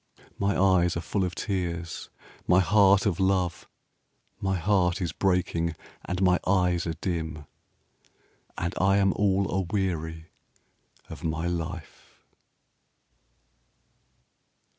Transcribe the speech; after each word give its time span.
My 0.39 0.57
eyes 0.59 0.97
are 0.97 1.01
full 1.01 1.23
of 1.23 1.35
tears, 1.35 2.09
my 2.47 2.59
heart 2.59 3.05
of 3.05 3.19
love, 3.19 3.67
30 4.37 4.43
My 4.45 4.55
heart 4.55 4.99
is 4.99 5.11
breaking, 5.13 5.75
and 6.03 6.23
my 6.23 6.39
eyes 6.47 6.87
are 6.87 6.95
dim, 7.01 7.45
And 8.57 8.73
I 8.81 8.97
am 8.97 9.13
all 9.13 9.45
aweary 9.53 10.31
of 11.07 11.23
my 11.23 11.45
life.' 11.45 12.23